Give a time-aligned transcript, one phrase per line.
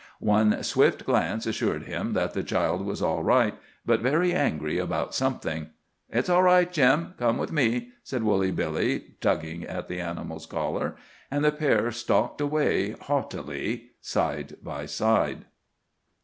[0.19, 3.53] One swift glance assured him that the child was all right,
[3.85, 5.67] but very angry about something.
[6.09, 7.13] "It's all right, Jim.
[7.19, 10.95] Come with me," said Woolly Billy, tugging at the animal's collar.
[11.29, 15.45] And the pair stalked away haughtily side by side.